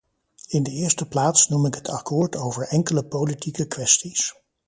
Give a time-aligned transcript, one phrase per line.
[0.47, 4.35] In de eerste plaats noem ik het akkoord over enkele politieke kwesties.